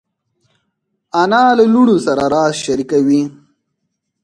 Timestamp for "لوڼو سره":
1.73-2.23